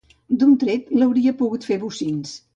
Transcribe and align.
D'un 0.43 0.55
tret 0.63 0.89
l'hauria 1.03 1.35
pogut 1.43 1.69
fer 1.71 1.79
bocins. 1.87 2.35